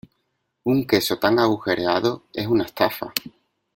¡Un 0.63 0.87
queso 0.87 1.19
tan 1.19 1.37
agujereado 1.37 2.23
es 2.33 2.47
una 2.47 2.63
estafa! 2.63 3.13